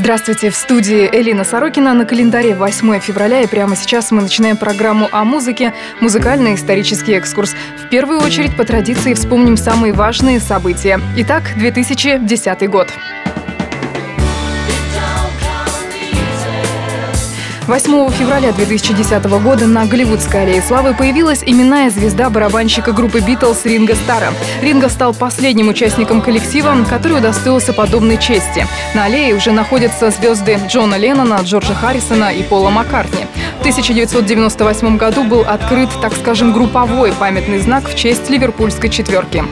[0.00, 1.92] Здравствуйте, в студии Элина Сорокина.
[1.92, 7.56] На календаре 8 февраля, и прямо сейчас мы начинаем программу о музыке «Музыкальный исторический экскурс».
[7.84, 11.00] В первую очередь, по традиции, вспомним самые важные события.
[11.16, 12.86] Итак, 2010 год.
[17.68, 23.94] 8 февраля 2010 года на Голливудской аллее славы появилась именная звезда барабанщика группы Битлз Ринга
[23.94, 24.32] Стара.
[24.62, 28.66] Ринго стал последним участником коллектива, который удостоился подобной чести.
[28.94, 33.26] На аллее уже находятся звезды Джона Леннона, Джорджа Харрисона и Пола Маккартни.
[33.58, 39.44] В 1998 году был открыт, так скажем, групповой памятный знак в честь ливерпульской четверки.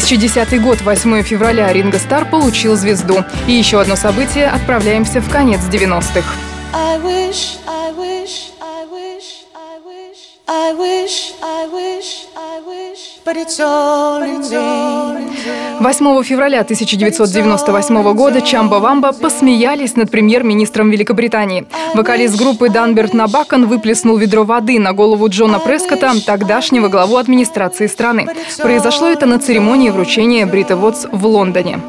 [0.00, 3.24] 2010 год, 8 февраля, Ринго Стар получил звезду.
[3.46, 6.34] И еще одно событие, отправляемся в конец 90-х.
[6.72, 11.32] I wish, I wish, I wish, I wish, I wish,
[15.80, 21.66] 8 февраля 1998 года Чамба Вамба посмеялись над премьер-министром Великобритании.
[21.94, 28.28] Вокалист группы Данберт Набакан выплеснул ведро воды на голову Джона Прескота, тогдашнего главу администрации страны.
[28.58, 31.80] Произошло это на церемонии вручения Брита Вотс в Лондоне.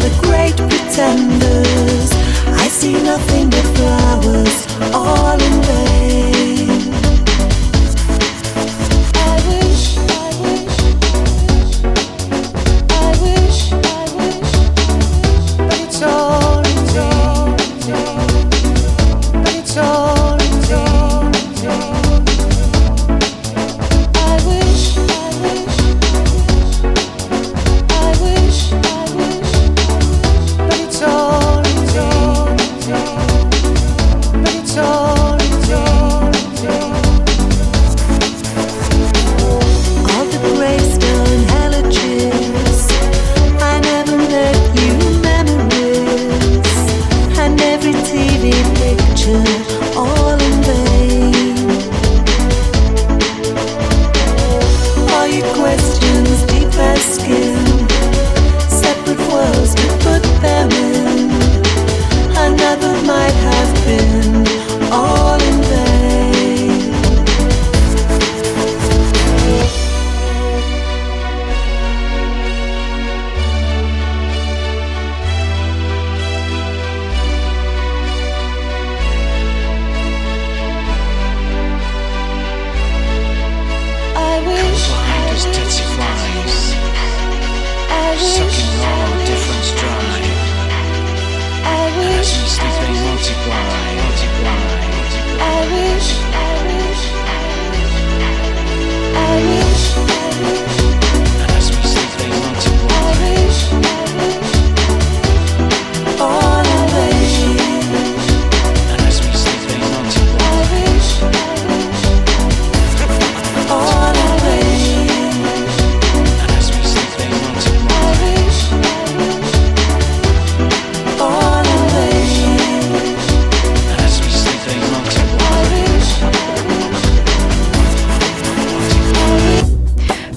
[0.00, 2.10] The great pretenders.
[2.46, 4.56] I see nothing but flowers,
[4.94, 5.27] all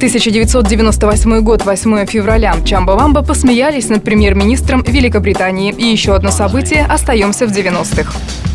[0.01, 2.55] 1998 год, 8 февраля.
[2.65, 5.75] Чамба-Вамба посмеялись над премьер-министром Великобритании.
[5.77, 6.87] И еще одно событие.
[6.89, 8.50] Остаемся в 90-х.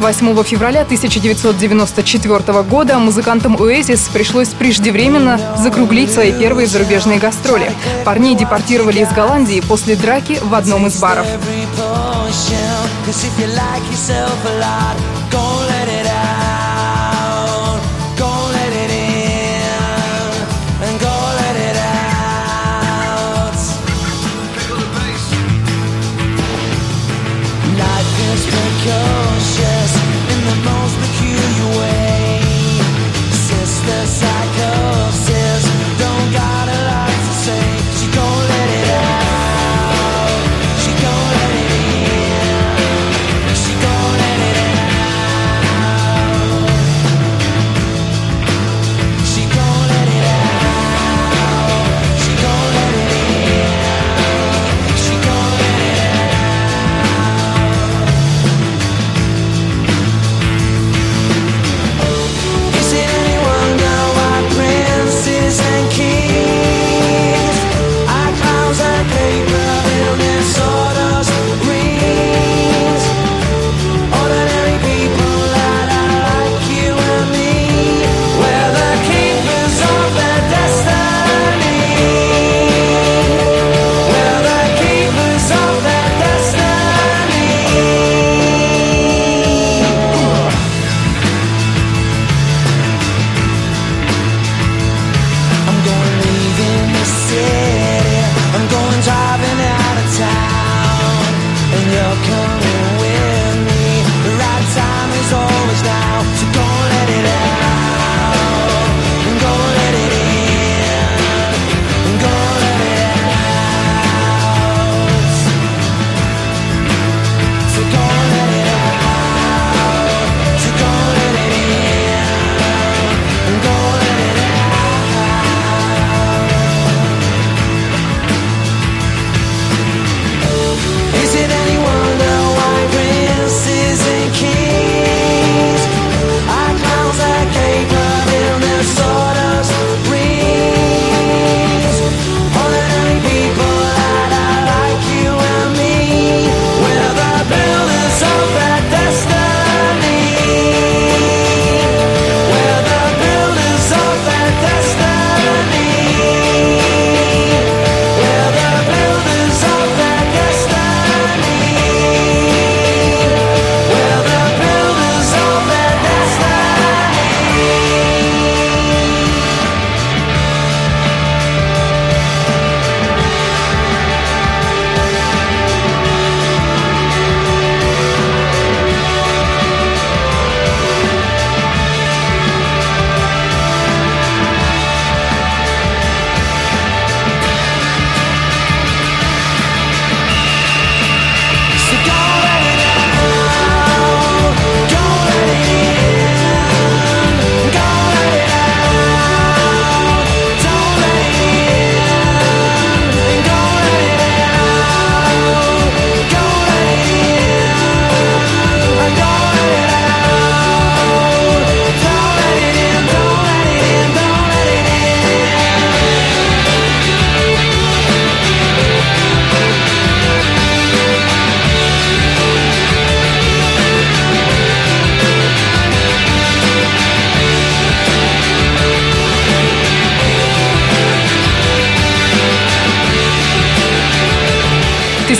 [0.00, 7.70] 8 февраля 1994 года музыкантам Oasis пришлось преждевременно закруглить свои первые зарубежные гастроли.
[8.04, 11.26] Парней депортировали из Голландии после драки в одном из баров.
[28.80, 29.09] Precocious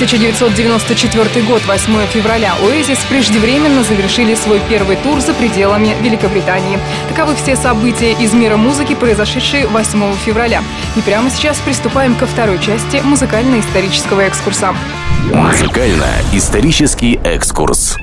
[0.00, 6.78] 1994 год, 8 февраля, Oasis преждевременно завершили свой первый тур за пределами Великобритании.
[7.11, 10.62] Таковы все события из мира музыки, произошедшие 8 февраля.
[10.97, 14.75] И прямо сейчас приступаем ко второй части музыкально-исторического экскурса.
[15.35, 17.99] Музыкально-исторический экскурс.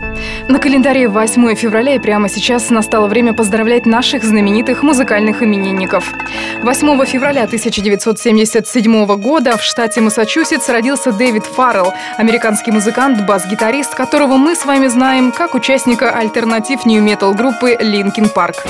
[0.48, 6.14] На календаре 8 февраля и прямо сейчас настало время поздравлять наших знаменитых музыкальных именинников.
[6.64, 14.56] 8 февраля 1977 года в штате Массачусетс родился Дэвид Фаррелл, американский музыкант, бас-гитарист, которого мы
[14.56, 18.64] с вами знаем как участника альтернатив нью-метал группы Linkin Park.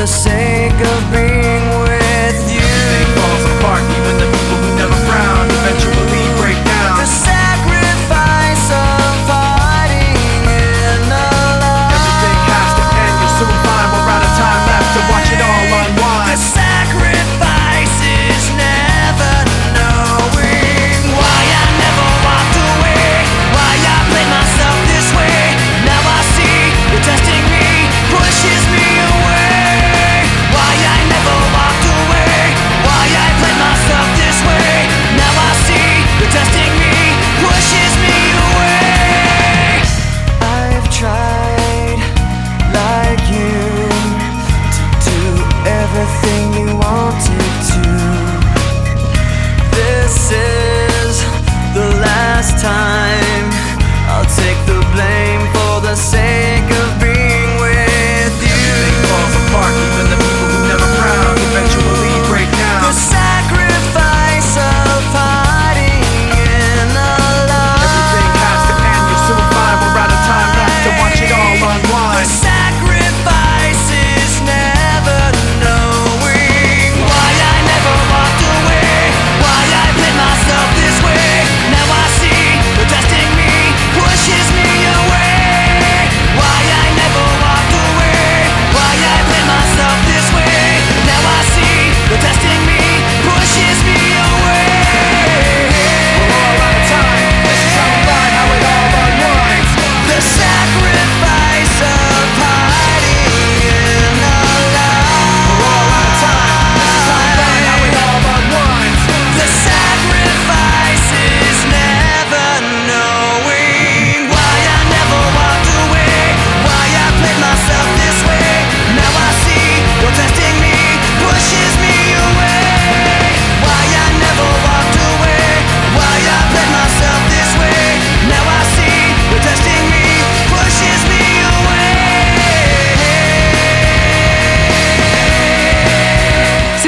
[0.00, 1.49] the sake of being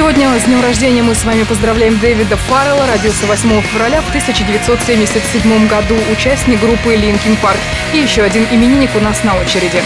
[0.03, 5.67] сегодня с днем рождения мы с вами поздравляем Дэвида Фаррелла, родился 8 февраля в 1977
[5.69, 7.57] году, участник группы Linkin Park.
[7.93, 9.81] И еще один именинник у нас на очереди.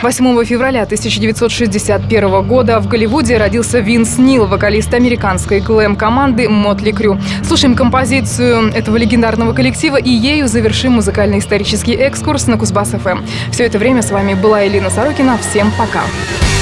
[0.00, 7.20] 8 февраля 1961 года в Голливуде родился Винс Нил, вокалист американской глэм-команды Мотли Крю.
[7.46, 13.08] Слушаем композицию этого легендарного коллектива и ею завершим музыкальный исторический экскурс на Кузбасс-ФМ.
[13.10, 13.26] Эм.
[13.52, 15.36] Все это время с вами была Элина Сорокина.
[15.36, 16.00] Всем пока!
[16.00, 16.57] Пока.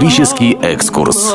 [0.00, 1.32] Музыкально-исторический экскурс.